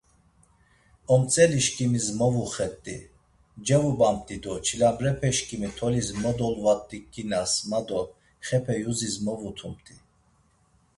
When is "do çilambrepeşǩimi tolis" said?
4.43-6.07